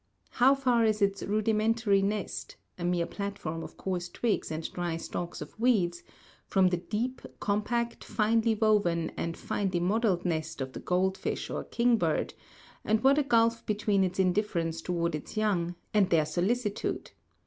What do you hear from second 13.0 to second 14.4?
what a gulf between its